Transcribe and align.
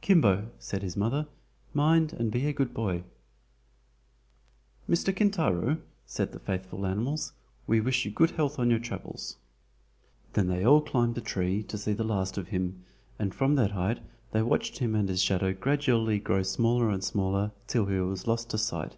"Kimbo," 0.00 0.48
said 0.60 0.80
his 0.80 0.96
mother, 0.96 1.26
"mind 1.74 2.12
and 2.12 2.30
be 2.30 2.46
a 2.46 2.52
good 2.52 2.72
boy." 2.72 3.02
"Mr. 4.88 5.12
Kintaro," 5.12 5.78
said 6.06 6.30
the 6.30 6.38
faithful 6.38 6.86
animals, 6.86 7.32
"we 7.66 7.80
wish 7.80 8.04
you 8.04 8.12
good 8.12 8.30
health 8.30 8.60
on 8.60 8.70
your 8.70 8.78
travels." 8.78 9.38
Then 10.34 10.46
they 10.46 10.64
all 10.64 10.82
climbed 10.82 11.18
a 11.18 11.20
tree 11.20 11.64
to 11.64 11.76
see 11.76 11.94
the 11.94 12.04
last 12.04 12.38
of 12.38 12.46
him, 12.50 12.84
and 13.18 13.34
from 13.34 13.56
that 13.56 13.72
height 13.72 13.98
they 14.30 14.40
watched 14.42 14.78
him 14.78 14.94
and 14.94 15.08
his 15.08 15.20
shadow 15.20 15.52
gradually 15.52 16.20
grow 16.20 16.44
smaller 16.44 16.88
and 16.88 17.02
smaller, 17.02 17.50
till 17.66 17.86
he 17.86 17.96
was 17.98 18.28
lost 18.28 18.50
to 18.50 18.58
sight. 18.58 18.94